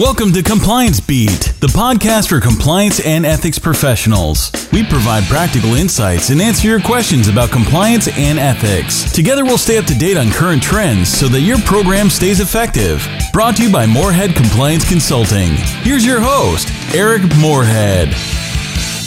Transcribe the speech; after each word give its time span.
Welcome 0.00 0.32
to 0.32 0.42
Compliance 0.42 0.98
Beat, 0.98 1.52
the 1.60 1.66
podcast 1.66 2.30
for 2.30 2.40
compliance 2.40 3.04
and 3.04 3.26
ethics 3.26 3.58
professionals. 3.58 4.50
We 4.72 4.82
provide 4.82 5.24
practical 5.24 5.74
insights 5.74 6.30
and 6.30 6.40
answer 6.40 6.68
your 6.68 6.80
questions 6.80 7.28
about 7.28 7.50
compliance 7.50 8.08
and 8.16 8.38
ethics. 8.38 9.12
Together, 9.12 9.44
we'll 9.44 9.58
stay 9.58 9.76
up 9.76 9.84
to 9.84 9.94
date 9.94 10.16
on 10.16 10.30
current 10.30 10.62
trends 10.62 11.10
so 11.10 11.28
that 11.28 11.42
your 11.42 11.58
program 11.58 12.08
stays 12.08 12.40
effective. 12.40 13.06
Brought 13.34 13.56
to 13.56 13.64
you 13.64 13.70
by 13.70 13.84
Morehead 13.84 14.34
Compliance 14.34 14.88
Consulting. 14.88 15.50
Here's 15.82 16.06
your 16.06 16.20
host, 16.22 16.72
Eric 16.94 17.20
Morehead. 17.38 18.08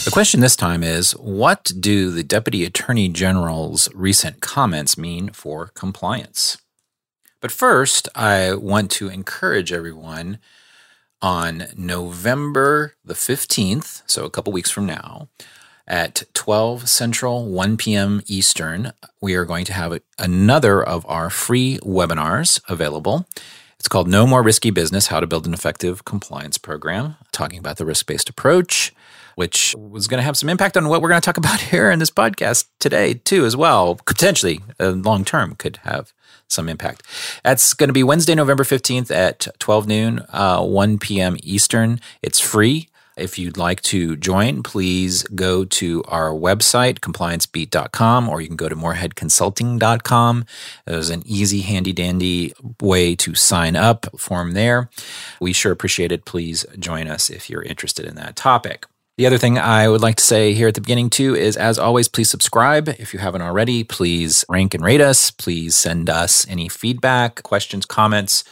The 0.05 0.12
question 0.14 0.41
this 0.41 0.55
time 0.55 0.84
is 0.84 1.14
What 1.14 1.71
do 1.80 2.12
the 2.12 2.23
Deputy 2.23 2.66
Attorney 2.66 3.10
General's 3.10 3.89
recent 3.96 4.41
comments 4.41 4.96
mean 4.96 5.32
for 5.32 5.71
compliance? 5.73 6.60
But 7.41 7.52
first, 7.52 8.10
I 8.14 8.54
want 8.54 8.91
to 8.91 9.10
encourage 9.10 9.73
everyone 9.73 10.38
on 11.23 11.68
November 11.77 12.93
the 13.04 13.13
15th, 13.13 14.04
so 14.05 14.25
a 14.25 14.29
couple 14.29 14.51
weeks 14.51 14.69
from 14.69 14.86
now, 14.86 15.29
at 15.87 16.23
12 16.33 16.87
Central, 16.89 17.45
1 17.50 17.77
p.m. 17.77 18.21
Eastern, 18.27 18.91
we 19.21 19.33
are 19.36 19.45
going 19.45 19.64
to 19.65 19.73
have 19.73 20.00
another 20.19 20.83
of 20.83 21.05
our 21.07 21.29
free 21.29 21.79
webinars 21.79 22.61
available. 22.67 23.25
It's 23.79 23.87
called 23.87 24.07
No 24.07 24.28
More 24.28 24.43
Risky 24.43 24.69
Business 24.69 25.07
How 25.07 25.21
to 25.21 25.28
Build 25.28 25.47
an 25.47 25.54
Effective 25.54 26.05
Compliance 26.05 26.57
Program, 26.57 27.15
talking 27.31 27.59
about 27.59 27.78
the 27.78 27.86
risk 27.86 28.05
based 28.05 28.29
approach, 28.29 28.93
which 29.36 29.73
was 29.78 30.07
going 30.07 30.19
to 30.19 30.25
have 30.25 30.37
some 30.37 30.50
impact 30.50 30.78
on 30.78 30.89
what 30.89 31.01
we're 31.01 31.09
going 31.09 31.21
to 31.21 31.25
talk 31.25 31.37
about 31.37 31.59
here 31.71 31.89
in 31.89 32.00
this 32.00 32.11
podcast 32.11 32.67
today, 32.80 33.14
too, 33.14 33.45
as 33.45 33.55
well. 33.55 33.95
Potentially, 34.05 34.59
uh, 34.80 34.92
long 34.92 35.23
term, 35.23 35.55
could 35.55 35.78
have 35.83 36.14
some 36.53 36.70
impact. 36.70 37.03
That's 37.44 37.73
going 37.73 37.89
to 37.89 37.94
be 37.94 38.03
Wednesday, 38.03 38.36
November 38.36 38.64
15th 38.64 39.12
at 39.12 39.48
12 39.59 39.88
noon, 39.88 40.25
uh, 40.30 40.64
1 40.64 41.00
p.m. 41.00 41.38
Eastern. 41.44 42.00
It's 42.22 42.39
free. 42.39 42.89
If 43.16 43.38
you'd 43.38 43.58
like 43.58 43.82
to 43.84 44.16
join, 44.16 44.64
please 44.64 45.23
go 45.23 45.66
to 45.66 46.04
our 46.08 46.32
website, 46.32 47.00
compliancebeat.com, 47.00 48.28
or 48.28 48.42
you 48.42 48.48
can 48.48 48.56
go 48.56 48.70
to 48.70 48.76
moreheadconsulting.com. 48.76 50.45
There's 50.86 51.10
an 51.10 51.22
easy, 51.26 51.62
handy 51.62 51.94
dandy 51.94 52.54
way 52.82 53.16
to 53.17 53.36
sign 53.36 53.76
up 53.76 54.08
form 54.20 54.54
there. 54.54 54.90
We 55.40 55.54
sure 55.54 55.72
appreciate 55.72 56.12
it. 56.12 56.26
Please 56.26 56.66
join 56.80 57.08
us 57.08 57.30
if 57.30 57.50
you're 57.50 57.62
interested 57.62 58.06
in 58.06 58.16
that 58.16 58.36
topic. 58.36 58.88
The 59.16 59.28
other 59.28 59.38
thing 59.38 59.59
I 59.59 59.88
would 59.88 60.02
like 60.02 60.16
to 60.16 60.23
say 60.23 60.53
here 60.53 60.69
at 60.69 60.73
the 60.73 60.81
beginning, 60.81 61.11
too, 61.11 61.36
is 61.36 61.56
as 61.56 61.78
always, 61.78 62.08
please 62.08 62.31
subscribe. 62.31 62.89
If 62.89 63.14
you 63.14 63.20
haven't 63.20 63.44
already, 63.44 63.83
please 63.83 64.44
rank 64.50 64.73
and 64.73 64.83
rate 64.83 65.02
us. 65.02 65.30
Please 65.30 65.75
send 65.75 66.09
us 66.09 66.47
any 66.50 66.67
feedback, 66.67 67.44
questions, 67.44 67.86
comments, 67.86 68.44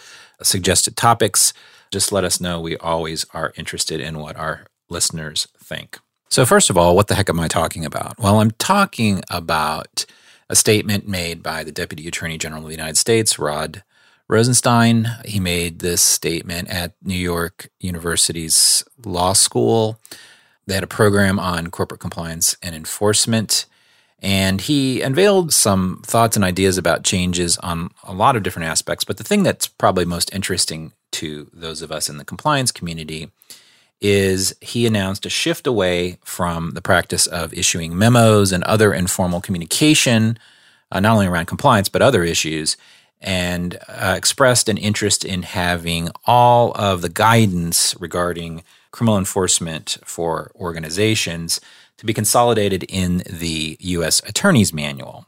suggested 0.44 0.96
topics. 0.96 1.52
Just 1.92 2.12
let 2.12 2.24
us 2.24 2.40
know. 2.40 2.62
We 2.62 2.78
always 2.78 3.26
are 3.34 3.54
interested 3.56 4.00
in 4.00 4.20
what 4.20 4.36
our 4.38 4.68
listeners 4.88 5.48
think. 5.58 5.98
So, 6.30 6.46
first 6.46 6.70
of 6.70 6.78
all, 6.78 6.96
what 6.96 7.08
the 7.08 7.16
heck 7.16 7.30
am 7.30 7.40
I 7.40 7.48
talking 7.48 7.84
about? 7.84 8.20
Well, 8.20 8.40
I'm 8.40 8.52
talking 8.52 9.24
about 9.32 10.06
a 10.48 10.56
statement 10.56 11.08
made 11.08 11.42
by 11.42 11.64
the 11.64 11.72
Deputy 11.72 12.08
Attorney 12.08 12.38
General 12.38 12.62
of 12.62 12.68
the 12.68 12.76
United 12.76 12.98
States, 12.98 13.40
Rod 13.40 13.84
Rosenstein. 14.30 15.08
He 15.26 15.40
made 15.40 15.80
this 15.80 16.04
statement 16.04 16.70
at 16.70 16.94
New 17.02 17.16
York 17.16 17.70
University's 17.80 18.84
law 19.04 19.34
school 19.34 20.00
they 20.72 20.76
had 20.76 20.84
a 20.86 20.88
program 20.88 21.38
on 21.38 21.68
corporate 21.68 22.00
compliance 22.00 22.56
and 22.64 22.74
enforcement. 22.74 23.66
And 24.20 24.62
he 24.62 25.02
unveiled 25.02 25.52
some 25.52 26.02
thoughts 26.06 26.38
and 26.38 26.46
ideas 26.46 26.78
about 26.78 27.04
changes 27.04 27.58
on 27.58 27.92
a 28.04 28.14
lot 28.14 28.38
of 28.38 28.44
different 28.44 28.70
aspects. 28.70 29.04
But 29.04 29.18
the 29.18 29.24
thing 29.26 29.44
that's 29.44 29.68
probably 29.68 30.06
most 30.06 30.34
interesting 30.34 30.94
to 31.14 31.50
those 31.52 31.82
of 31.82 31.92
us 31.92 32.08
in 32.08 32.18
the 32.18 32.24
compliance 32.24 32.72
community 32.72 33.32
is 34.00 34.56
he 34.62 34.88
announced 34.88 35.26
a 35.26 35.30
shift 35.30 35.68
away 35.68 36.18
from 36.24 36.72
the 36.72 36.82
practice 36.82 37.28
of 37.28 37.54
issuing 37.54 37.98
memos 37.98 38.54
and 38.54 38.64
other 38.64 38.94
informal 38.94 39.42
communication, 39.42 40.40
uh, 40.90 41.02
not 41.02 41.14
only 41.14 41.28
around 41.28 41.48
compliance, 41.48 41.90
but 41.90 42.02
other 42.02 42.24
issues, 42.24 42.78
and 43.20 43.78
uh, 43.90 44.14
expressed 44.16 44.70
an 44.70 44.78
interest 44.78 45.26
in 45.26 45.44
having 45.44 46.10
all 46.26 46.72
of 46.76 47.02
the 47.02 47.10
guidance 47.10 47.94
regarding 48.00 48.64
criminal 48.92 49.18
enforcement 49.18 49.98
for 50.04 50.52
organizations 50.56 51.62
to 51.98 52.06
be 52.06 52.14
consolidated 52.14 52.84
in 52.90 53.24
the 53.30 53.78
U.S. 53.80 54.22
Attorney's 54.28 54.74
Manual. 54.74 55.26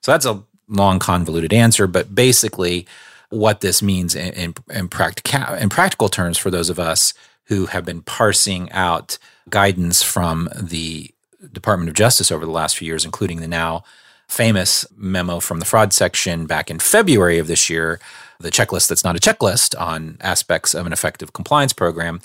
So 0.00 0.12
that's 0.12 0.26
a 0.26 0.42
long, 0.68 0.98
convoluted 0.98 1.52
answer, 1.52 1.86
but 1.86 2.14
basically, 2.14 2.86
what 3.30 3.60
this 3.60 3.82
means 3.82 4.14
in, 4.14 4.32
in, 4.34 4.54
in, 4.70 4.88
practica- 4.88 5.60
in 5.60 5.68
practical 5.68 6.08
terms 6.08 6.38
for 6.38 6.50
those 6.50 6.70
of 6.70 6.78
us 6.78 7.14
who 7.46 7.66
have 7.66 7.84
been 7.84 8.00
parsing 8.00 8.70
out 8.72 9.18
guidance 9.50 10.02
from 10.02 10.48
the 10.60 11.10
Department 11.52 11.88
of 11.88 11.94
Justice 11.94 12.32
over 12.32 12.44
the 12.44 12.52
last 12.52 12.76
few 12.76 12.86
years, 12.86 13.04
including 13.04 13.40
the 13.40 13.48
now 13.48 13.84
famous 14.28 14.86
memo 14.96 15.40
from 15.40 15.60
the 15.60 15.66
fraud 15.66 15.92
section 15.92 16.46
back 16.46 16.70
in 16.70 16.78
February 16.78 17.38
of 17.38 17.46
this 17.46 17.68
year, 17.68 18.00
the 18.40 18.50
checklist 18.50 18.88
that's 18.88 19.04
not 19.04 19.16
a 19.16 19.20
checklist 19.20 19.78
on 19.80 20.16
aspects 20.20 20.74
of 20.74 20.86
an 20.86 20.92
effective 20.92 21.32
compliance 21.32 21.72
program 21.72 22.20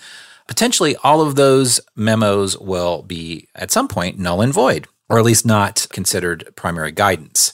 potentially 0.49 0.95
all 1.03 1.21
of 1.21 1.35
those 1.35 1.79
memos 1.95 2.57
will 2.57 3.03
be 3.03 3.47
at 3.53 3.69
some 3.69 3.87
point 3.87 4.17
null 4.17 4.41
and 4.41 4.51
void, 4.51 4.87
or 5.07 5.19
at 5.19 5.23
least 5.23 5.45
not 5.45 5.85
considered 5.91 6.51
primary 6.55 6.91
guidance. 6.91 7.53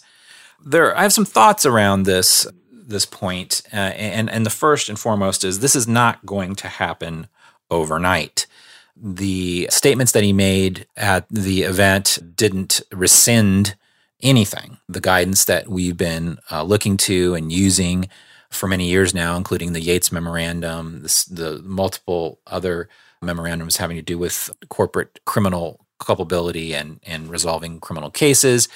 There, 0.66 0.97
I 0.97 1.01
have 1.03 1.11
some 1.11 1.25
thoughts 1.25 1.66
around 1.66 2.03
this 2.03 2.47
this 2.72 3.06
point, 3.06 3.63
uh, 3.73 3.75
and 3.75 4.29
and 4.29 4.45
the 4.45 4.50
first 4.50 4.88
and 4.88 4.97
foremost 4.97 5.44
is 5.44 5.59
this 5.59 5.75
is 5.75 5.89
not 5.89 6.25
going 6.25 6.56
to 6.56 6.69
happen 6.69 7.28
overnight. 7.69 8.47
The 8.95 9.67
statements 9.69 10.13
that 10.13 10.23
he 10.23 10.31
made 10.31 10.88
at 10.95 11.27
the 11.29 11.63
event 11.63 12.19
didn't 12.38 12.81
rescind 12.94 13.75
anything. 14.22 14.77
The 14.88 15.01
guidance 15.01 15.44
that 15.45 15.67
we've 15.67 15.97
been 15.97 16.38
uh, 16.50 16.63
looking 16.63 16.95
to 16.97 17.35
and 17.35 17.51
using 17.51 18.07
for 18.50 18.67
many 18.67 18.88
years 18.88 19.13
now, 19.13 19.35
including 19.35 19.73
the 19.73 19.81
Yates 19.81 20.11
Memorandum, 20.11 21.01
the 21.01 21.61
multiple 21.63 22.39
other 22.47 22.89
memorandums 23.22 23.78
having 23.78 23.97
to 23.97 24.03
do 24.03 24.17
with 24.17 24.50
corporate 24.69 25.19
criminal 25.25 25.85
culpability 26.00 26.73
and, 26.73 27.00
and 27.03 27.29
resolving 27.29 27.79
criminal 27.79 28.11
cases, 28.11 28.67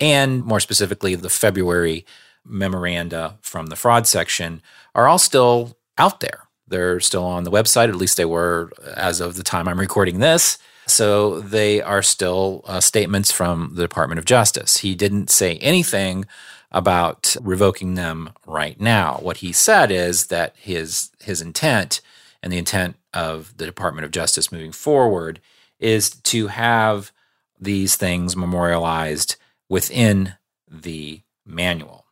and 0.00 0.44
more 0.44 0.60
specifically, 0.60 1.14
the 1.14 1.30
February 1.30 2.04
memoranda 2.44 3.38
from 3.40 3.66
the 3.66 3.76
fraud 3.76 4.06
section 4.06 4.60
are 4.94 5.08
all 5.08 5.18
still 5.18 5.76
out 5.96 6.20
there. 6.20 6.48
They're 6.66 7.00
still 7.00 7.24
on 7.24 7.44
the 7.44 7.50
website, 7.50 7.88
at 7.88 7.96
least 7.96 8.16
they 8.16 8.24
were 8.24 8.70
as 8.96 9.20
of 9.20 9.36
the 9.36 9.42
time 9.42 9.68
I'm 9.68 9.80
recording 9.80 10.18
this. 10.18 10.58
So 10.86 11.40
they 11.40 11.80
are 11.80 12.02
still 12.02 12.62
uh, 12.66 12.80
statements 12.80 13.30
from 13.30 13.72
the 13.74 13.82
Department 13.82 14.18
of 14.18 14.24
Justice. 14.24 14.78
He 14.78 14.94
didn't 14.94 15.30
say 15.30 15.56
anything 15.56 16.26
about 16.74 17.36
revoking 17.40 17.94
them 17.94 18.30
right 18.46 18.78
now. 18.80 19.18
What 19.22 19.38
he 19.38 19.52
said 19.52 19.90
is 19.90 20.26
that 20.26 20.54
his 20.56 21.10
his 21.22 21.40
intent 21.40 22.02
and 22.42 22.52
the 22.52 22.58
intent 22.58 22.96
of 23.14 23.56
the 23.56 23.64
Department 23.64 24.04
of 24.04 24.10
Justice 24.10 24.52
moving 24.52 24.72
forward 24.72 25.40
is 25.78 26.10
to 26.10 26.48
have 26.48 27.12
these 27.58 27.96
things 27.96 28.36
memorialized 28.36 29.36
within 29.68 30.34
the 30.68 31.22
manual. 31.46 32.04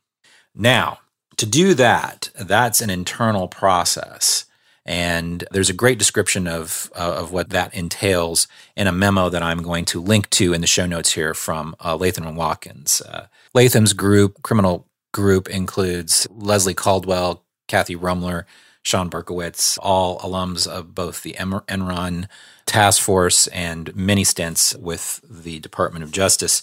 Now, 0.55 1.01
to 1.37 1.45
do 1.45 1.75
that, 1.75 2.31
that's 2.39 2.81
an 2.81 2.89
internal 2.89 3.49
process. 3.49 4.45
And 4.85 5.45
there's 5.51 5.71
a 5.71 5.75
great 5.75 5.99
description 5.99 6.47
of, 6.47 6.91
uh, 6.97 7.15
of 7.19 7.33
what 7.33 7.51
that 7.51 7.75
entails 7.75 8.49
in 8.77 8.87
a 8.87 8.93
memo 8.93 9.29
that 9.29 9.43
I'm 9.43 9.63
going 9.63 9.85
to 9.87 10.01
link 10.01 10.29
to 10.31 10.53
in 10.53 10.61
the 10.61 10.67
show 10.67 10.87
notes 10.87 11.13
here 11.13 11.35
from 11.35 11.77
uh, 11.81 11.99
and 12.01 12.37
Watkins. 12.37 13.01
Uh, 13.01 13.27
Latham's 13.55 13.93
group, 13.93 14.43
criminal 14.43 14.89
group, 15.13 15.49
includes 15.49 16.27
Leslie 16.31 16.75
Caldwell, 16.75 17.45
Kathy 17.69 17.95
Ruemmler, 17.95 18.45
Sean 18.83 19.11
Berkowitz, 19.11 19.79
all 19.81 20.19
alums 20.21 20.67
of 20.67 20.95
both 20.95 21.23
the 21.23 21.35
Enron 21.39 22.29
task 22.67 23.03
force 23.03 23.47
and 23.49 23.95
many 23.95 24.25
stints 24.25 24.75
with 24.77 25.21
the 25.29 25.61
Department 25.61 26.03
of 26.03 26.11
Justice. 26.11 26.63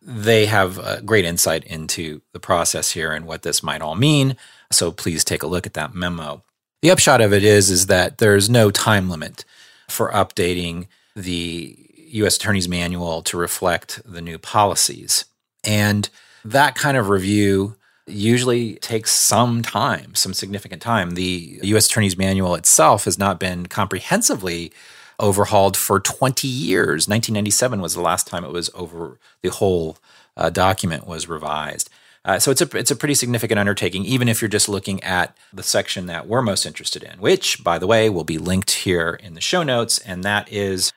They 0.00 0.46
have 0.46 1.04
great 1.06 1.24
insight 1.24 1.64
into 1.64 2.22
the 2.32 2.40
process 2.40 2.92
here 2.92 3.12
and 3.12 3.26
what 3.26 3.42
this 3.42 3.62
might 3.62 3.82
all 3.82 3.94
mean. 3.94 4.36
So 4.72 4.90
please 4.90 5.22
take 5.22 5.42
a 5.42 5.46
look 5.46 5.66
at 5.66 5.74
that 5.74 5.94
memo. 5.94 6.42
The 6.80 6.90
upshot 6.90 7.20
of 7.20 7.32
it 7.32 7.44
is, 7.44 7.70
is 7.70 7.86
that 7.86 8.18
there's 8.18 8.50
no 8.50 8.70
time 8.72 9.08
limit 9.08 9.44
for 9.88 10.10
updating 10.10 10.88
the 11.14 11.76
U.S. 12.08 12.36
Attorney's 12.36 12.68
Manual 12.68 13.22
to 13.22 13.36
reflect 13.36 14.00
the 14.04 14.22
new 14.22 14.38
policies. 14.38 15.26
And 15.64 16.08
that 16.44 16.74
kind 16.74 16.96
of 16.96 17.08
review 17.08 17.76
usually 18.06 18.74
takes 18.76 19.12
some 19.12 19.62
time, 19.62 20.14
some 20.14 20.34
significant 20.34 20.82
time. 20.82 21.12
The 21.12 21.60
U.S. 21.62 21.86
Attorney's 21.86 22.16
Manual 22.16 22.54
itself 22.54 23.04
has 23.04 23.18
not 23.18 23.38
been 23.38 23.66
comprehensively 23.66 24.72
overhauled 25.20 25.76
for 25.76 26.00
20 26.00 26.48
years. 26.48 27.08
1997 27.08 27.80
was 27.80 27.94
the 27.94 28.00
last 28.00 28.26
time 28.26 28.44
it 28.44 28.50
was 28.50 28.70
over, 28.74 29.18
the 29.42 29.50
whole 29.50 29.98
uh, 30.36 30.50
document 30.50 31.06
was 31.06 31.28
revised. 31.28 31.88
Uh, 32.24 32.38
so 32.38 32.52
it's 32.52 32.60
a 32.60 32.76
it's 32.76 32.90
a 32.90 32.96
pretty 32.96 33.14
significant 33.14 33.58
undertaking, 33.58 34.04
even 34.04 34.28
if 34.28 34.40
you're 34.40 34.48
just 34.48 34.68
looking 34.68 35.02
at 35.02 35.36
the 35.52 35.62
section 35.62 36.06
that 36.06 36.28
we're 36.28 36.42
most 36.42 36.64
interested 36.64 37.02
in, 37.02 37.18
which, 37.18 37.64
by 37.64 37.78
the 37.78 37.86
way, 37.86 38.08
will 38.08 38.22
be 38.22 38.38
linked 38.38 38.70
here 38.70 39.18
in 39.22 39.34
the 39.34 39.40
show 39.40 39.64
notes, 39.64 39.98
and 39.98 40.22
that 40.22 40.50
is 40.52 40.92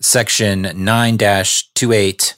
section 0.00 0.62
9-28 0.62 2.34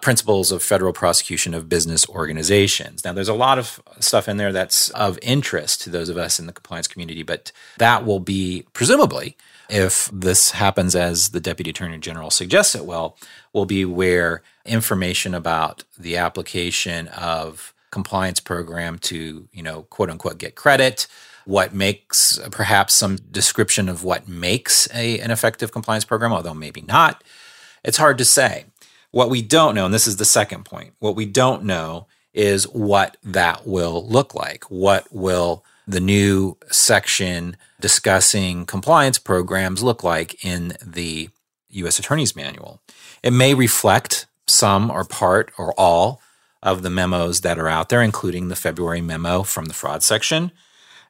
principles 0.00 0.52
of 0.52 0.62
federal 0.62 0.92
prosecution 0.92 1.54
of 1.54 1.68
business 1.68 2.08
organizations. 2.08 3.04
Now, 3.04 3.12
there's 3.12 3.28
a 3.28 3.34
lot 3.34 3.58
of 3.58 3.80
stuff 4.00 4.28
in 4.28 4.36
there 4.36 4.52
that's 4.52 4.90
of 4.90 5.18
interest 5.22 5.82
to 5.82 5.90
those 5.90 6.08
of 6.08 6.16
us 6.16 6.38
in 6.38 6.46
the 6.46 6.52
compliance 6.52 6.88
community, 6.88 7.22
but 7.22 7.52
that 7.78 8.04
will 8.04 8.20
be 8.20 8.66
presumably, 8.72 9.36
if 9.70 10.10
this 10.12 10.50
happens 10.52 10.94
as 10.94 11.30
the 11.30 11.40
Deputy 11.40 11.70
Attorney 11.70 11.98
General 11.98 12.30
suggests 12.30 12.74
it 12.74 12.84
will, 12.84 13.16
will 13.52 13.66
be 13.66 13.84
where 13.84 14.42
information 14.66 15.34
about 15.34 15.84
the 15.98 16.16
application 16.16 17.08
of 17.08 17.72
compliance 17.90 18.40
program 18.40 18.98
to, 18.98 19.48
you 19.52 19.62
know, 19.62 19.82
quote 19.82 20.10
unquote, 20.10 20.38
get 20.38 20.54
credit, 20.54 21.06
what 21.44 21.74
makes 21.74 22.38
perhaps 22.50 22.94
some 22.94 23.16
description 23.30 23.88
of 23.88 24.02
what 24.02 24.28
makes 24.28 24.88
a, 24.94 25.20
an 25.20 25.30
effective 25.30 25.72
compliance 25.72 26.04
program, 26.04 26.32
although 26.32 26.54
maybe 26.54 26.82
not. 26.82 27.22
It's 27.84 27.98
hard 27.98 28.18
to 28.18 28.24
say. 28.24 28.64
What 29.14 29.30
we 29.30 29.42
don't 29.42 29.76
know, 29.76 29.84
and 29.84 29.94
this 29.94 30.08
is 30.08 30.16
the 30.16 30.24
second 30.24 30.64
point, 30.64 30.94
what 30.98 31.14
we 31.14 31.24
don't 31.24 31.62
know 31.62 32.08
is 32.32 32.64
what 32.64 33.16
that 33.22 33.64
will 33.64 34.04
look 34.08 34.34
like. 34.34 34.64
What 34.64 35.06
will 35.12 35.64
the 35.86 36.00
new 36.00 36.56
section 36.72 37.56
discussing 37.78 38.66
compliance 38.66 39.20
programs 39.20 39.84
look 39.84 40.02
like 40.02 40.44
in 40.44 40.76
the 40.84 41.28
U.S. 41.68 42.00
Attorney's 42.00 42.34
Manual? 42.34 42.80
It 43.22 43.32
may 43.32 43.54
reflect 43.54 44.26
some 44.48 44.90
or 44.90 45.04
part 45.04 45.52
or 45.56 45.72
all 45.78 46.20
of 46.60 46.82
the 46.82 46.90
memos 46.90 47.42
that 47.42 47.56
are 47.56 47.68
out 47.68 47.90
there, 47.90 48.02
including 48.02 48.48
the 48.48 48.56
February 48.56 49.00
memo 49.00 49.44
from 49.44 49.66
the 49.66 49.74
fraud 49.74 50.02
section. 50.02 50.50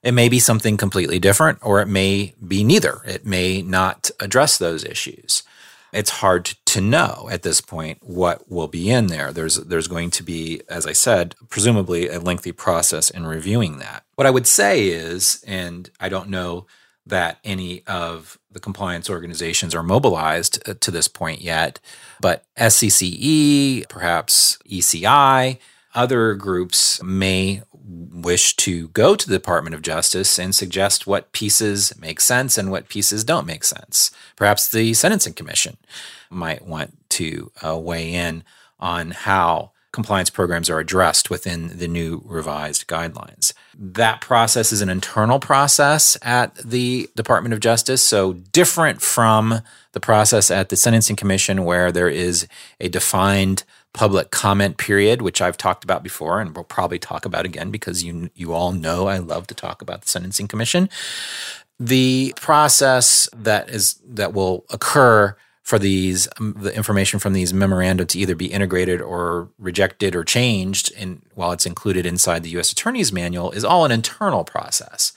It 0.03 0.13
may 0.13 0.29
be 0.29 0.41
something 0.41 0.77
completely 0.77 1.19
different, 1.19 1.59
or 1.63 1.81
it 1.81 1.89
may 1.89 2.35
be 2.47 2.65
neither. 2.65 3.01
It 3.07 3.25
may 3.25 3.63
not 3.63 4.11
address 4.21 4.59
those 4.59 4.85
issues. 4.85 5.43
It's 5.95 6.11
hard 6.11 6.47
to 6.67 6.81
know 6.81 7.29
at 7.31 7.43
this 7.43 7.61
point 7.61 7.99
what 8.03 8.51
will 8.51 8.67
be 8.67 8.91
in 8.91 9.07
there. 9.07 9.33
There's 9.33 9.57
there's 9.57 9.89
going 9.89 10.11
to 10.11 10.23
be, 10.23 10.61
as 10.69 10.87
I 10.87 10.93
said, 10.93 11.37
presumably 11.49 12.09
a 12.09 12.19
lengthy 12.19 12.53
process 12.53 13.11
in 13.11 13.27
reviewing 13.27 13.79
that. 13.79 14.05
What 14.17 14.27
I 14.27 14.31
would 14.31 14.47
say 14.47 14.89
is, 14.89 15.43
and 15.47 15.89
I 16.01 16.09
don't 16.09 16.29
know 16.29 16.67
that 17.07 17.39
any 17.45 17.83
of 17.87 18.39
the 18.51 18.61
compliance 18.61 19.09
organizations 19.09 19.75
are 19.75 19.83
mobilized 19.83 20.69
uh, 20.69 20.75
to 20.81 20.91
this 20.91 21.07
point 21.07 21.41
yet, 21.41 21.79
but 22.21 22.45
SCCE, 22.59 23.89
perhaps 23.89 24.59
ECI, 24.69 25.59
other 25.95 26.35
groups 26.35 27.03
may 27.03 27.63
wish 27.87 28.57
to 28.57 28.89
go 28.89 29.15
to 29.15 29.29
the 29.29 29.37
Department 29.37 29.75
of 29.75 29.83
Justice 29.83 30.39
and 30.39 30.55
suggest 30.55 31.07
what 31.07 31.33
pieces 31.33 31.97
make 31.99 32.21
sense 32.21 32.57
and 32.57 32.71
what 32.71 32.89
pieces 32.89 33.25
don't 33.25 33.47
make 33.47 33.65
sense. 33.65 34.11
Perhaps 34.37 34.71
the 34.71 34.95
Sentencing 34.95 35.35
Commission 35.35 35.77
might 36.31 36.67
want 36.67 36.97
to 37.11 37.53
uh, 37.65 37.79
weigh 37.79 38.13
in 38.13 38.43
on 38.81 39.11
how 39.11 39.73
compliance 39.93 40.29
programs 40.29 40.69
are 40.69 40.81
addressed 40.81 41.31
within 41.31 41.79
the 41.79 41.87
new 41.87 42.21
revised 42.25 42.89
guidelines. 42.89 43.53
That 43.79 44.21
process 44.21 44.73
is 44.73 44.81
an 44.81 44.89
internal 44.89 45.39
process 45.39 46.17
at 46.21 46.57
the 46.57 47.09
Department 47.15 47.53
of 47.53 47.61
Justice, 47.61 48.03
so 48.03 48.33
different 48.33 49.01
from 49.01 49.61
the 49.93 50.01
process 50.01 50.51
at 50.51 50.69
the 50.69 50.77
Sentencing 50.77 51.15
Commission, 51.15 51.65
where 51.65 51.93
there 51.93 52.09
is 52.09 52.49
a 52.81 52.89
defined 52.89 53.63
public 53.95 54.31
comment 54.31 54.77
period, 54.77 55.23
which 55.23 55.41
I've 55.41 55.57
talked 55.57 55.85
about 55.85 56.03
before 56.03 56.41
and 56.41 56.55
we'll 56.55 56.65
probably 56.65 56.99
talk 56.99 57.25
about 57.25 57.47
again 57.47 57.71
because 57.71 58.05
you 58.05 58.29
you 58.35 58.53
all 58.53 58.73
know 58.73 59.07
I 59.07 59.19
love 59.19 59.47
to 59.47 59.55
talk 59.55 59.81
about 59.81 60.03
the 60.03 60.09
Sentencing 60.09 60.49
Commission. 60.49 60.91
The 61.81 62.35
process 62.37 63.29
that 63.35 63.71
is 63.71 63.95
that 64.07 64.35
will 64.35 64.67
occur 64.71 65.37
for 65.63 65.79
these 65.79 66.29
um, 66.39 66.57
the 66.59 66.75
information 66.77 67.19
from 67.19 67.33
these 67.33 67.55
memoranda 67.55 68.05
to 68.05 68.19
either 68.19 68.35
be 68.35 68.53
integrated 68.53 69.01
or 69.01 69.49
rejected 69.59 70.15
or 70.15 70.25
changed 70.25 70.91
in 70.93 71.23
while 71.35 71.53
it's 71.53 71.67
included 71.67 72.05
inside 72.05 72.43
the 72.43 72.59
US 72.59 72.73
Attorney's 72.73 73.13
Manual 73.13 73.53
is 73.53 73.65
all 73.65 73.85
an 73.85 73.93
internal 73.93 74.45
process. 74.45 75.13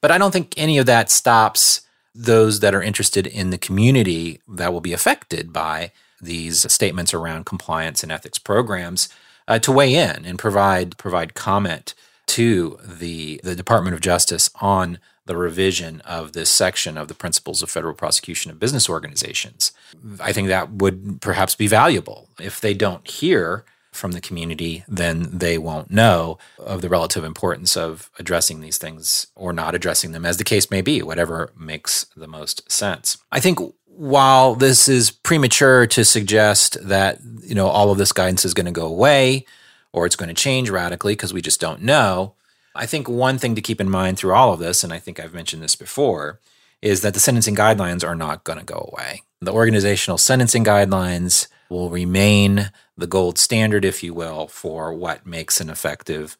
But 0.00 0.10
I 0.10 0.18
don't 0.18 0.30
think 0.30 0.54
any 0.56 0.78
of 0.78 0.86
that 0.86 1.10
stops 1.10 1.82
those 2.14 2.60
that 2.60 2.74
are 2.74 2.82
interested 2.82 3.26
in 3.26 3.50
the 3.50 3.58
community 3.58 4.40
that 4.48 4.72
will 4.72 4.80
be 4.80 4.92
affected 4.92 5.52
by 5.52 5.92
these 6.20 6.70
statements 6.72 7.14
around 7.14 7.46
compliance 7.46 8.02
and 8.02 8.12
ethics 8.12 8.38
programs 8.38 9.08
uh, 9.48 9.58
to 9.58 9.72
weigh 9.72 9.94
in 9.94 10.24
and 10.24 10.38
provide 10.38 10.96
provide 10.96 11.34
comment 11.34 11.94
to 12.26 12.78
the 12.84 13.40
the 13.42 13.56
Department 13.56 13.94
of 13.94 14.00
Justice 14.00 14.50
on 14.60 14.98
the 15.26 15.36
revision 15.36 16.00
of 16.02 16.32
this 16.32 16.50
section 16.50 16.98
of 16.98 17.08
the 17.08 17.14
principles 17.14 17.62
of 17.62 17.70
federal 17.70 17.94
prosecution 17.94 18.50
of 18.50 18.58
business 18.58 18.88
organizations. 18.88 19.72
I 20.20 20.32
think 20.32 20.48
that 20.48 20.72
would 20.72 21.20
perhaps 21.20 21.54
be 21.54 21.68
valuable. 21.68 22.28
If 22.40 22.60
they 22.60 22.74
don't 22.74 23.08
hear 23.08 23.64
from 23.92 24.12
the 24.12 24.20
community, 24.20 24.84
then 24.88 25.28
they 25.32 25.58
won't 25.58 25.90
know 25.90 26.38
of 26.58 26.80
the 26.80 26.88
relative 26.88 27.24
importance 27.24 27.76
of 27.76 28.10
addressing 28.18 28.60
these 28.60 28.78
things 28.78 29.26
or 29.34 29.52
not 29.52 29.74
addressing 29.74 30.12
them, 30.12 30.24
as 30.24 30.36
the 30.36 30.44
case 30.44 30.70
may 30.70 30.80
be, 30.80 31.02
whatever 31.02 31.52
makes 31.58 32.06
the 32.16 32.28
most 32.28 32.70
sense. 32.70 33.18
I 33.32 33.40
think 33.40 33.58
while 34.00 34.54
this 34.54 34.88
is 34.88 35.10
premature 35.10 35.86
to 35.86 36.04
suggest 36.04 36.78
that 36.88 37.18
you 37.42 37.54
know 37.54 37.68
all 37.68 37.90
of 37.90 37.98
this 37.98 38.12
guidance 38.12 38.44
is 38.44 38.54
going 38.54 38.66
to 38.66 38.72
go 38.72 38.86
away 38.86 39.44
or 39.92 40.06
it's 40.06 40.16
going 40.16 40.28
to 40.28 40.34
change 40.34 40.70
radically 40.70 41.12
because 41.12 41.34
we 41.34 41.42
just 41.42 41.60
don't 41.60 41.82
know 41.82 42.32
i 42.74 42.86
think 42.86 43.08
one 43.08 43.36
thing 43.36 43.54
to 43.54 43.60
keep 43.60 43.80
in 43.80 43.90
mind 43.90 44.18
through 44.18 44.32
all 44.32 44.54
of 44.54 44.58
this 44.58 44.82
and 44.82 44.92
i 44.92 44.98
think 44.98 45.20
i've 45.20 45.34
mentioned 45.34 45.62
this 45.62 45.76
before 45.76 46.40
is 46.82 47.02
that 47.02 47.14
the 47.14 47.20
sentencing 47.20 47.56
guidelines 47.56 48.06
are 48.06 48.14
not 48.14 48.44
going 48.44 48.58
to 48.58 48.64
go 48.64 48.90
away. 48.92 49.22
The 49.40 49.52
organizational 49.52 50.18
sentencing 50.18 50.64
guidelines 50.64 51.48
will 51.68 51.90
remain 51.90 52.70
the 52.96 53.06
gold 53.06 53.38
standard 53.38 53.84
if 53.84 54.02
you 54.02 54.14
will 54.14 54.48
for 54.48 54.92
what 54.92 55.26
makes 55.26 55.60
an 55.60 55.70
effective 55.70 56.36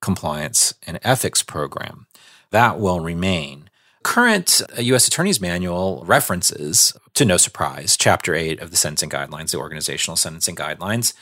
compliance 0.00 0.74
and 0.86 0.98
ethics 1.02 1.42
program. 1.42 2.06
That 2.50 2.78
will 2.78 3.00
remain 3.00 3.65
current 4.06 4.62
uh, 4.78 4.80
U.S. 4.82 5.08
Attorney's 5.08 5.40
Manual 5.40 6.04
references, 6.06 6.96
to 7.14 7.24
no 7.24 7.36
surprise, 7.36 7.96
Chapter 7.96 8.36
8 8.36 8.60
of 8.60 8.70
the 8.70 8.76
Sentencing 8.76 9.10
Guidelines, 9.10 9.50
the 9.50 9.58
Organizational 9.58 10.16
Sentencing 10.16 10.54
Guidelines, 10.54 11.12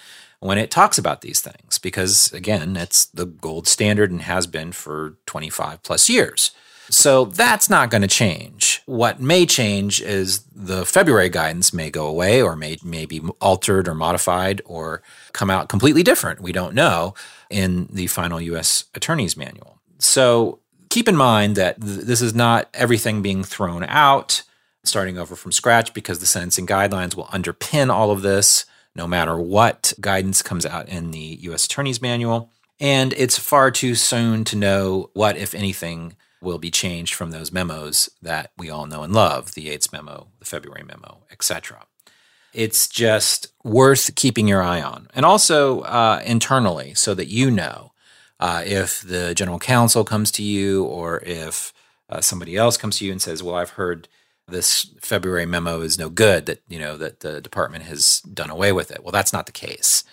when 0.40 0.58
it 0.58 0.70
talks 0.70 0.98
about 0.98 1.22
these 1.22 1.40
things, 1.40 1.78
because 1.78 2.30
again, 2.34 2.76
it's 2.76 3.06
the 3.06 3.24
gold 3.24 3.66
standard 3.66 4.10
and 4.10 4.20
has 4.20 4.46
been 4.46 4.70
for 4.70 5.16
25 5.24 5.82
plus 5.82 6.10
years. 6.10 6.50
So 6.90 7.24
that's 7.24 7.70
not 7.70 7.88
going 7.88 8.02
to 8.02 8.08
change. 8.08 8.82
What 8.84 9.18
may 9.18 9.46
change 9.46 10.02
is 10.02 10.44
the 10.54 10.84
February 10.84 11.30
guidance 11.30 11.72
may 11.72 11.90
go 11.90 12.06
away 12.06 12.42
or 12.42 12.54
may, 12.54 12.76
may 12.84 13.06
be 13.06 13.22
altered 13.40 13.88
or 13.88 13.94
modified 13.94 14.60
or 14.66 15.02
come 15.32 15.48
out 15.48 15.70
completely 15.70 16.02
different. 16.02 16.42
We 16.42 16.52
don't 16.52 16.74
know 16.74 17.14
in 17.48 17.88
the 17.90 18.08
final 18.08 18.42
U.S. 18.42 18.84
Attorney's 18.94 19.38
Manual. 19.38 19.80
So 19.98 20.60
keep 20.94 21.08
in 21.08 21.16
mind 21.16 21.56
that 21.56 21.80
th- 21.80 22.06
this 22.06 22.22
is 22.22 22.36
not 22.36 22.68
everything 22.72 23.20
being 23.20 23.42
thrown 23.42 23.82
out, 23.82 24.44
starting 24.84 25.18
over 25.18 25.34
from 25.34 25.50
scratch, 25.50 25.92
because 25.92 26.20
the 26.20 26.26
sentencing 26.26 26.68
guidelines 26.68 27.16
will 27.16 27.24
underpin 27.26 27.92
all 27.92 28.12
of 28.12 28.22
this 28.22 28.64
no 28.94 29.08
matter 29.08 29.36
what 29.36 29.92
guidance 30.00 30.40
comes 30.40 30.64
out 30.64 30.88
in 30.88 31.10
the 31.10 31.38
U.S. 31.48 31.64
Attorney's 31.64 32.00
Manual. 32.00 32.48
And 32.78 33.12
it's 33.14 33.36
far 33.36 33.72
too 33.72 33.96
soon 33.96 34.44
to 34.44 34.56
know 34.56 35.10
what, 35.14 35.36
if 35.36 35.52
anything, 35.52 36.14
will 36.40 36.58
be 36.58 36.70
changed 36.70 37.14
from 37.14 37.32
those 37.32 37.50
memos 37.50 38.08
that 38.22 38.52
we 38.56 38.70
all 38.70 38.86
know 38.86 39.02
and 39.02 39.12
love 39.12 39.54
the 39.54 39.62
Yates 39.62 39.92
memo, 39.92 40.28
the 40.38 40.44
February 40.44 40.84
memo, 40.84 41.24
etc. 41.32 41.86
It's 42.52 42.86
just 42.86 43.48
worth 43.64 44.14
keeping 44.14 44.46
your 44.46 44.62
eye 44.62 44.80
on. 44.80 45.08
And 45.12 45.26
also 45.26 45.80
uh, 45.80 46.22
internally, 46.24 46.94
so 46.94 47.14
that 47.14 47.26
you 47.26 47.50
know 47.50 47.93
uh, 48.40 48.62
if 48.64 49.00
the 49.00 49.34
general 49.34 49.58
counsel 49.58 50.04
comes 50.04 50.30
to 50.32 50.42
you 50.42 50.84
or 50.84 51.20
if 51.24 51.72
uh, 52.08 52.20
somebody 52.20 52.56
else 52.56 52.76
comes 52.76 52.98
to 52.98 53.04
you 53.04 53.12
and 53.12 53.22
says, 53.22 53.42
"Well, 53.42 53.54
I've 53.54 53.70
heard 53.70 54.08
this 54.46 54.90
February 55.00 55.46
memo 55.46 55.80
is 55.80 55.98
no 55.98 56.10
good. 56.10 56.46
That 56.46 56.62
you 56.68 56.78
know 56.78 56.96
that 56.96 57.20
the 57.20 57.40
department 57.40 57.84
has 57.84 58.20
done 58.20 58.50
away 58.50 58.72
with 58.72 58.90
it." 58.90 59.02
Well, 59.02 59.12
that's 59.12 59.32
not 59.32 59.46
the 59.46 59.52
case. 59.52 60.04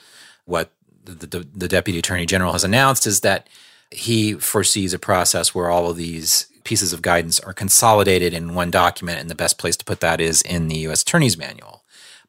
What 0.46 0.72
the, 1.04 1.28
the, 1.28 1.48
the 1.54 1.68
deputy 1.68 2.00
attorney 2.00 2.26
general 2.26 2.54
has 2.54 2.64
announced 2.64 3.08
is 3.08 3.22
that 3.22 3.48
he 3.90 4.34
foresees 4.34 4.94
a 4.94 5.00
process 5.00 5.54
where 5.54 5.70
all 5.70 5.90
of 5.90 5.98
these 5.98 6.48
pieces 6.64 6.94
of 6.94 7.02
guidance 7.02 7.40
are 7.40 7.54
consolidated 7.54 8.34
in 8.34 8.54
one 8.54 8.72
document, 8.72 9.20
and 9.20 9.30
the 9.30 9.36
best 9.36 9.58
place 9.58 9.76
to 9.78 9.86
put 9.86 10.00
that 10.00 10.22
is 10.22 10.42
in 10.44 10.68
the 10.68 10.78
U.S. 10.80 11.02
Attorney's 11.02 11.38
Manual 11.38 11.81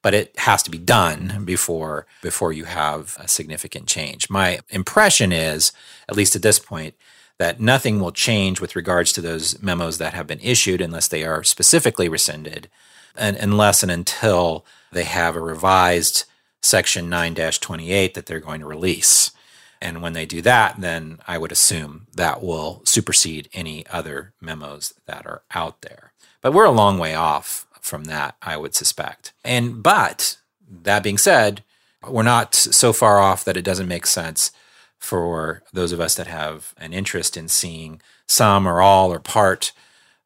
but 0.02 0.14
it 0.14 0.36
has 0.40 0.62
to 0.64 0.70
be 0.70 0.78
done 0.78 1.44
before 1.44 2.06
before 2.22 2.52
you 2.52 2.64
have 2.64 3.16
a 3.18 3.28
significant 3.28 3.86
change. 3.86 4.28
My 4.28 4.60
impression 4.68 5.32
is, 5.32 5.72
at 6.08 6.16
least 6.16 6.36
at 6.36 6.42
this 6.42 6.58
point, 6.58 6.94
that 7.38 7.60
nothing 7.60 7.98
will 7.98 8.12
change 8.12 8.60
with 8.60 8.76
regards 8.76 9.12
to 9.12 9.20
those 9.20 9.60
memos 9.62 9.98
that 9.98 10.14
have 10.14 10.26
been 10.26 10.40
issued 10.40 10.80
unless 10.80 11.08
they 11.08 11.24
are 11.24 11.42
specifically 11.42 12.08
rescinded, 12.08 12.68
and 13.16 13.36
unless 13.36 13.82
and 13.82 13.90
until 13.90 14.64
they 14.92 15.04
have 15.04 15.34
a 15.34 15.40
revised 15.40 16.24
section 16.60 17.10
9-28 17.10 18.14
that 18.14 18.26
they're 18.26 18.38
going 18.40 18.60
to 18.60 18.66
release. 18.66 19.32
And 19.80 20.00
when 20.00 20.12
they 20.12 20.26
do 20.26 20.40
that, 20.42 20.80
then 20.80 21.18
I 21.26 21.38
would 21.38 21.50
assume 21.50 22.06
that 22.14 22.40
will 22.40 22.82
supersede 22.84 23.48
any 23.52 23.84
other 23.88 24.32
memos 24.40 24.94
that 25.06 25.26
are 25.26 25.42
out 25.52 25.82
there. 25.82 26.12
But 26.40 26.52
we're 26.52 26.64
a 26.64 26.70
long 26.70 26.98
way 26.98 27.14
off 27.16 27.66
from 27.82 28.04
that, 28.04 28.36
I 28.40 28.56
would 28.56 28.74
suspect. 28.74 29.34
And 29.44 29.82
but 29.82 30.38
that 30.66 31.02
being 31.02 31.18
said, 31.18 31.62
we're 32.08 32.22
not 32.22 32.54
so 32.54 32.92
far 32.92 33.18
off 33.18 33.44
that 33.44 33.56
it 33.56 33.64
doesn't 33.64 33.88
make 33.88 34.06
sense 34.06 34.52
for 34.98 35.62
those 35.72 35.92
of 35.92 36.00
us 36.00 36.14
that 36.14 36.28
have 36.28 36.74
an 36.78 36.92
interest 36.92 37.36
in 37.36 37.48
seeing 37.48 38.00
some 38.26 38.66
or 38.66 38.80
all 38.80 39.12
or 39.12 39.18
part 39.18 39.72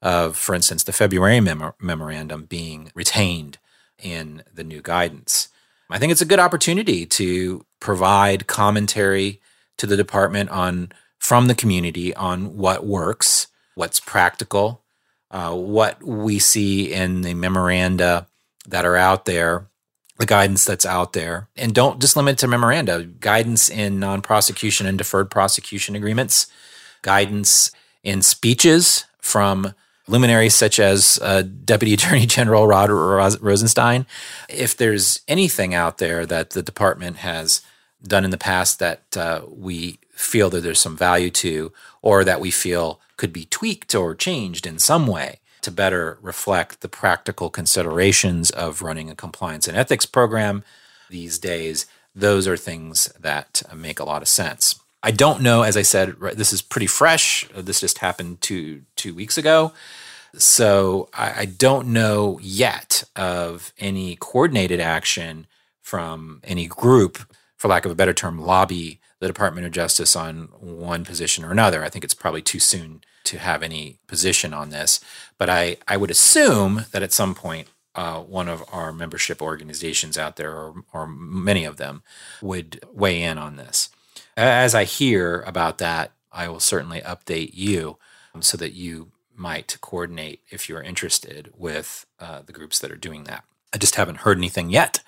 of, 0.03 0.37
for 0.37 0.55
instance, 0.55 0.85
the 0.85 0.93
February 0.93 1.41
mem- 1.41 1.73
memorandum 1.81 2.45
being 2.45 2.93
retained 2.95 3.59
in 3.99 4.43
the 4.53 4.63
new 4.63 4.83
guidance. 4.83 5.49
I 5.89 5.99
think 5.99 6.13
it's 6.13 6.21
a 6.21 6.27
good 6.27 6.39
opportunity 6.39 7.07
to 7.07 7.65
provide 7.81 8.47
commentary 8.47 9.41
to 9.79 9.87
the 9.87 9.97
department 9.97 10.51
on 10.51 10.93
from 11.19 11.49
the 11.49 11.55
community 11.55 12.15
on 12.15 12.57
what 12.57 12.87
works, 12.87 13.49
what's 13.75 13.99
practical, 13.99 14.83
uh, 15.31 15.55
what 15.55 16.03
we 16.03 16.39
see 16.39 16.93
in 16.93 17.23
the 17.23 17.35
memoranda 17.35 18.27
that 18.69 18.85
are 18.85 18.97
out 18.97 19.25
there, 19.25 19.69
the 20.19 20.27
guidance 20.27 20.65
that's 20.65 20.87
out 20.87 21.13
there, 21.13 21.49
and 21.57 21.75
don't 21.75 22.01
just 22.01 22.17
limit 22.17 22.35
it 22.35 22.39
to 22.39 22.49
memoranda. 22.49 23.05
Guidance 23.05 23.69
in 23.69 23.99
non-prosecution 23.99 24.87
and 24.87 24.99
deferred 24.99 25.31
prosecution 25.31 25.95
agreements, 25.95 26.47
guidance 27.03 27.71
in 28.03 28.23
speeches 28.23 29.05
from 29.21 29.75
luminaries 30.09 30.55
such 30.55 30.79
as 30.79 31.19
uh, 31.23 31.43
Deputy 31.43 31.95
Attorney 31.95 32.27
General 32.27 32.67
Rod 32.67 32.91
Rosenstein. 33.41 34.07
If 34.49 34.77
there's 34.77 35.21
anything 35.29 35.75
out 35.75 35.99
there 35.99 36.25
that 36.27 36.51
the 36.51 36.63
department 36.63 37.19
has 37.19 37.63
done 38.03 38.25
in 38.25 38.31
the 38.31 38.39
past 38.39 38.79
that 38.79 39.17
uh, 39.17 39.43
we 39.49 39.99
feel 40.13 40.49
that 40.51 40.61
there's 40.61 40.81
some 40.81 40.97
value 40.97 41.31
to, 41.31 41.73
or 42.03 42.25
that 42.25 42.41
we 42.41 42.51
feel 42.51 43.01
could 43.17 43.33
be 43.33 43.45
tweaked 43.45 43.95
or 43.95 44.15
changed 44.15 44.67
in 44.67 44.79
some 44.79 45.07
way 45.07 45.41
to 45.63 45.71
better 45.71 46.19
reflect 46.23 46.81
the 46.81 46.89
practical 46.89 47.51
considerations 47.51 48.51
of 48.51 48.83
running 48.83 49.11
a 49.11 49.17
compliance 49.17 49.67
and 49.67 49.77
ethics 49.77 50.07
program 50.07 50.63
these 51.11 51.39
days, 51.39 51.87
those 52.15 52.47
are 52.47 52.57
things 52.57 53.07
that 53.19 53.63
make 53.75 53.99
a 53.99 54.05
lot 54.05 54.23
of 54.23 54.29
sense. 54.29 54.79
I 55.03 55.11
don't 55.11 55.43
know, 55.43 55.63
as 55.63 55.77
I 55.77 55.83
said, 55.83 56.17
this 56.35 56.53
is 56.53 56.63
pretty 56.63 56.87
fresh. 56.87 57.47
Uh, 57.55 57.63
this 57.63 57.81
just 57.81 57.99
happened 57.99 58.41
two 58.41 58.83
two 58.97 59.15
weeks 59.15 59.39
ago. 59.39 59.73
So 60.35 61.09
I, 61.15 61.41
I 61.41 61.45
don't 61.45 61.89
know 61.89 62.39
yet 62.43 63.05
of 63.15 63.73
any 63.79 64.17
coordinated 64.17 64.81
action 64.81 65.47
from 65.81 66.41
any 66.45 66.67
group 66.67 67.19
for 67.57 67.69
lack 67.69 67.85
of 67.85 67.93
a 67.93 67.95
better 67.95 68.13
term, 68.13 68.39
lobby 68.39 69.01
the 69.27 69.33
Department 69.33 69.67
of 69.67 69.73
Justice 69.73 70.15
on 70.15 70.49
one 70.61 71.05
position 71.05 71.45
or 71.45 71.51
another. 71.51 71.83
I 71.83 71.89
think 71.89 72.05
it's 72.05 72.15
probably 72.15 72.43
too 72.43 72.61
soon 72.61 73.01
to 73.25 73.39
have 73.39 73.63
any 73.63 73.99
position 74.07 74.55
on 74.55 74.71
this, 74.71 75.01
but 75.37 75.51
I, 75.51 75.79
I 75.89 75.97
would 75.97 76.13
assume 76.13 76.85
that 76.93 77.03
at 77.03 77.13
some 77.13 77.35
point, 77.35 77.67
uh, 77.97 78.21
one 78.21 78.49
of 78.49 78.63
our 78.71 78.93
membership 78.93 79.43
organizations 79.43 80.17
out 80.17 80.37
there, 80.37 80.53
or, 80.53 80.85
or 80.93 81.07
many 81.09 81.65
of 81.65 81.77
them, 81.77 82.03
would 82.41 82.79
weigh 82.93 83.23
in 83.23 83.37
on 83.37 83.57
this. 83.57 83.89
As 84.37 84.75
I 84.75 84.85
hear 84.85 85.41
about 85.41 85.79
that, 85.79 86.13
I 86.31 86.47
will 86.49 86.61
certainly 86.61 87.01
update 87.01 87.51
you 87.55 87.99
so 88.41 88.57
that 88.59 88.75
you 88.75 89.11
might 89.35 89.79
coordinate 89.81 90.43
if 90.51 90.69
you're 90.69 90.83
interested 90.83 91.51
with 91.57 92.07
uh, 92.21 92.43
the 92.47 92.53
groups 92.53 92.79
that 92.79 92.93
are 92.93 92.97
doing 92.97 93.25
that. 93.25 93.45
I 93.75 93.79
just 93.79 93.97
haven't 93.97 94.19
heard 94.19 94.39
anything 94.39 94.71
yet. 94.71 95.01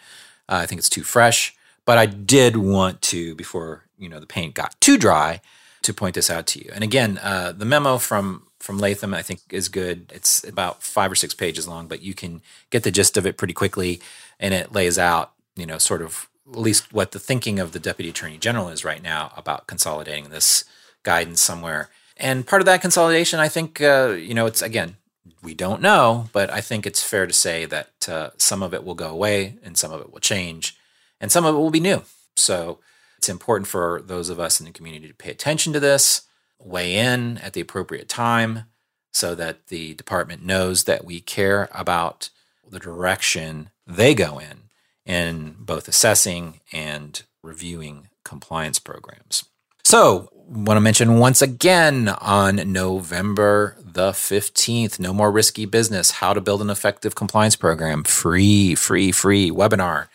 Uh, 0.49 0.57
I 0.63 0.67
think 0.67 0.81
it's 0.81 0.89
too 0.89 1.05
fresh. 1.05 1.55
But 1.85 1.97
I 1.97 2.05
did 2.05 2.57
want 2.57 3.01
to, 3.03 3.35
before 3.35 3.88
you 3.99 4.09
know 4.09 4.21
the 4.21 4.27
paint 4.27 4.55
got 4.55 4.81
too 4.81 4.97
dry, 4.97 5.41
to 5.83 5.95
point 5.95 6.15
this 6.15 6.31
out 6.31 6.47
to 6.49 6.59
you. 6.59 6.71
And 6.75 6.85
again, 6.85 7.19
uh, 7.23 7.53
the 7.53 7.65
memo 7.65 7.99
from 7.99 8.45
from 8.61 8.79
Latham 8.79 9.15
I 9.15 9.23
think 9.23 9.41
is 9.51 9.69
good. 9.69 10.13
It's 10.15 10.45
about 10.45 10.83
five 10.83 11.13
or 11.13 11.15
six 11.15 11.35
pages 11.35 11.69
long, 11.69 11.87
but 11.87 12.03
you 12.03 12.15
can 12.15 12.43
get 12.71 12.83
the 12.83 12.91
gist 12.91 13.17
of 13.17 13.27
it 13.27 13.37
pretty 13.37 13.55
quickly, 13.55 14.01
and 14.39 14.55
it 14.55 14.73
lays 14.73 14.99
out 14.99 15.33
you 15.57 15.67
know 15.67 15.79
sort 15.79 16.03
of 16.03 16.29
at 16.51 16.59
least 16.59 16.93
what 16.93 17.13
the 17.13 17.19
thinking 17.19 17.59
of 17.59 17.73
the 17.73 17.79
Deputy 17.79 18.11
Attorney 18.11 18.39
General 18.39 18.69
is 18.69 18.85
right 18.85 19.03
now 19.03 19.33
about 19.37 19.67
consolidating 19.67 20.31
this 20.31 20.65
guidance 21.03 21.41
somewhere. 21.41 21.91
And 22.17 22.47
part 22.47 22.63
of 22.63 22.67
that 22.67 22.81
consolidation, 22.81 23.39
I 23.39 23.49
think, 23.49 23.81
uh, 23.81 24.17
you 24.19 24.35
know, 24.35 24.47
it's 24.47 24.63
again, 24.63 24.97
we 25.43 25.55
don't 25.55 25.83
know, 25.83 26.29
but 26.33 26.51
I 26.51 26.61
think 26.61 26.87
it's 26.87 27.03
fair 27.03 27.27
to 27.27 27.33
say 27.33 27.65
that 27.67 28.09
uh, 28.09 28.31
some 28.39 28.63
of 28.63 28.75
it 28.75 28.85
will 28.85 28.95
go 28.95 29.09
away 29.09 29.59
and 29.63 29.77
some 29.77 29.93
of 29.93 30.01
it 30.01 30.13
will 30.13 30.21
change 30.21 30.77
and 31.21 31.31
some 31.31 31.45
of 31.45 31.55
it 31.55 31.59
will 31.59 31.71
be 31.71 31.81
new. 31.81 32.03
So 32.35 32.79
it's 33.19 33.29
important 33.29 33.67
for 33.67 34.01
those 34.05 34.29
of 34.29 34.39
us 34.41 34.61
in 34.61 34.67
the 34.67 34.73
community 34.73 35.09
to 35.09 35.15
pay 35.15 35.31
attention 35.31 35.73
to 35.73 35.81
this, 35.81 36.23
weigh 36.59 36.97
in 36.97 37.39
at 37.39 37.53
the 37.53 37.61
appropriate 37.61 38.09
time 38.09 38.65
so 39.13 39.35
that 39.35 39.67
the 39.67 39.95
department 39.95 40.45
knows 40.45 40.85
that 40.85 41.05
we 41.05 41.21
care 41.21 41.69
about 41.73 42.31
the 42.69 42.79
direction 42.79 43.71
they 43.87 44.15
go 44.15 44.39
in 44.39 44.71
in 45.05 45.57
both 45.59 45.89
assessing 45.89 46.61
and 46.73 47.23
reviewing 47.43 48.09
compliance 48.25 48.79
programs. 48.79 49.45
So, 49.85 50.29
want 50.47 50.77
to 50.77 50.81
mention 50.81 51.19
once 51.19 51.43
again 51.43 52.09
on 52.09 52.73
November 52.73 53.77
the 53.81 54.11
15th, 54.11 55.01
No 55.01 55.13
More 55.13 55.33
Risky 55.33 55.65
Business 55.65 56.13
How 56.13 56.35
to 56.35 56.41
Build 56.41 56.63
an 56.63 56.71
Effective 56.71 57.15
Compliance 57.15 57.57
Program, 57.57 58.05
free, 58.05 58.75
free, 58.75 59.11
free 59.11 59.51
webinar 59.51 60.09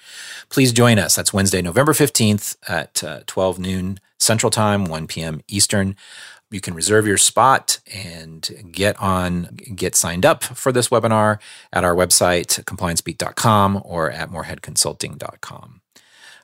please 0.49 0.71
join 0.71 0.99
us. 0.99 1.15
That's 1.15 1.33
Wednesday, 1.33 1.61
November 1.61 1.93
15th 1.93 2.55
at 2.67 3.03
uh, 3.03 3.21
12 3.27 3.59
noon 3.59 3.99
Central 4.19 4.49
Time, 4.49 4.85
1 4.85 5.07
p.m. 5.07 5.41
Eastern. 5.47 5.95
You 6.49 6.61
can 6.61 6.75
reserve 6.75 7.07
your 7.07 7.17
spot 7.17 7.79
and 7.91 8.69
get 8.71 8.99
on, 9.01 9.57
get 9.75 9.95
signed 9.95 10.25
up 10.25 10.43
for 10.43 10.71
this 10.71 10.89
webinar 10.89 11.39
at 11.71 11.83
our 11.83 11.95
website, 11.95 12.63
compliancebeat.com 12.63 13.81
or 13.83 14.11
at 14.11 14.29
moreheadconsulting.com. 14.29 15.81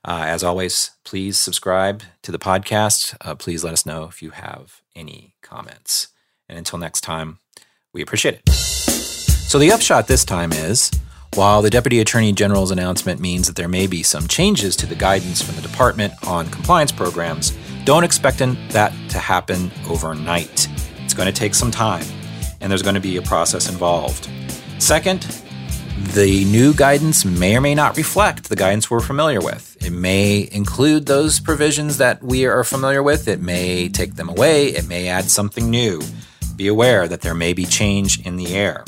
Uh, 0.04 0.24
as 0.26 0.44
always, 0.44 0.92
please 1.04 1.38
subscribe 1.38 2.02
to 2.24 2.32
the 2.32 2.40
podcast. 2.40 3.16
Uh, 3.22 3.36
please 3.36 3.64
let 3.64 3.74
us 3.74 3.86
know 3.86 4.06
if 4.06 4.22
you 4.22 4.32
have 4.32 4.82
any 4.96 5.36
comments. 5.44 6.08
And 6.48 6.58
until 6.58 6.80
next 6.80 7.02
time, 7.02 7.40
we 7.94 8.02
appreciate 8.02 8.36
it. 8.36 8.50
So, 8.50 9.60
the 9.60 9.72
upshot 9.72 10.08
this 10.08 10.24
time 10.24 10.54
is 10.54 10.92
while 11.36 11.62
the 11.62 11.70
Deputy 11.70 12.00
Attorney 12.00 12.34
General's 12.34 12.72
announcement 12.72 13.20
means 13.20 13.48
that 13.48 13.56
there 13.56 13.68
may 13.68 13.88
be 13.88 14.04
some 14.04 14.28
changes 14.28 14.76
to 14.78 14.86
the 14.86 14.96
guidance 14.96 15.42
from 15.42 15.56
the 15.56 15.62
department 15.62 16.14
on 16.26 16.50
compliance 16.50 16.92
programs, 16.92 17.56
don't 17.86 18.04
expect 18.04 18.40
that 18.40 18.94
to 19.10 19.20
happen 19.20 19.72
overnight. 19.88 20.68
It's 21.04 21.14
going 21.14 21.32
to 21.32 21.40
take 21.40 21.54
some 21.54 21.72
time, 21.72 22.06
and 22.62 22.72
there's 22.72 22.82
going 22.82 22.96
to 22.96 23.02
be 23.02 23.18
a 23.18 23.22
process 23.22 23.70
involved. 23.70 24.30
Second, 24.80 25.22
the 26.14 26.46
new 26.46 26.74
guidance 26.74 27.26
may 27.26 27.56
or 27.56 27.62
may 27.62 27.76
not 27.76 27.98
reflect 27.98 28.50
the 28.50 28.56
guidance 28.56 28.90
we're 28.90 29.00
familiar 29.00 29.42
with. 29.42 29.78
It 29.86 29.92
may 29.92 30.50
include 30.52 31.06
those 31.06 31.40
provisions 31.40 31.98
that 31.98 32.24
we 32.24 32.46
are 32.46 32.64
familiar 32.64 33.04
with, 33.04 33.28
it 33.28 33.42
may 33.42 33.90
take 33.90 34.16
them 34.16 34.30
away, 34.30 34.68
it 34.70 34.88
may 34.88 35.08
add 35.08 35.30
something 35.30 35.70
new. 35.70 36.02
Be 36.56 36.68
aware 36.68 37.08
that 37.08 37.22
there 37.22 37.36
may 37.36 37.54
be 37.54 37.66
change 37.66 38.26
in 38.26 38.36
the 38.36 38.56
air. 38.56 38.84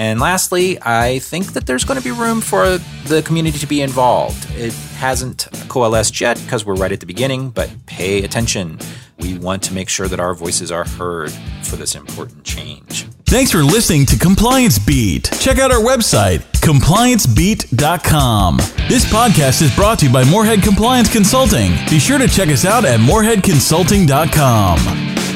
And 0.00 0.18
lastly, 0.18 0.80
I 0.80 1.18
think 1.18 1.52
that 1.52 1.66
there's 1.66 1.84
going 1.84 2.00
to 2.00 2.02
be 2.02 2.10
room 2.10 2.40
for 2.40 2.78
the 3.04 3.20
community 3.22 3.58
to 3.58 3.66
be 3.66 3.82
involved. 3.82 4.50
It 4.52 4.72
hasn't 4.96 5.46
coalesced 5.68 6.18
yet 6.18 6.40
because 6.42 6.64
we're 6.64 6.76
right 6.76 6.90
at 6.90 7.00
the 7.00 7.06
beginning, 7.06 7.50
but 7.50 7.70
pay 7.84 8.24
attention. 8.24 8.78
We 9.18 9.36
want 9.36 9.62
to 9.64 9.74
make 9.74 9.90
sure 9.90 10.08
that 10.08 10.18
our 10.18 10.32
voices 10.32 10.72
are 10.72 10.88
heard 10.88 11.32
for 11.64 11.76
this 11.76 11.94
important 11.94 12.44
change. 12.44 13.04
Thanks 13.26 13.50
for 13.50 13.62
listening 13.62 14.06
to 14.06 14.18
Compliance 14.18 14.78
Beat. 14.78 15.30
Check 15.38 15.58
out 15.58 15.70
our 15.70 15.80
website, 15.80 16.38
compliancebeat.com. 16.62 18.56
This 18.88 19.04
podcast 19.04 19.60
is 19.60 19.76
brought 19.76 19.98
to 19.98 20.06
you 20.06 20.12
by 20.14 20.24
Morehead 20.24 20.62
Compliance 20.62 21.12
Consulting. 21.12 21.72
Be 21.90 21.98
sure 21.98 22.16
to 22.16 22.26
check 22.26 22.48
us 22.48 22.64
out 22.64 22.86
at 22.86 23.00
moreheadconsulting.com. 23.00 25.29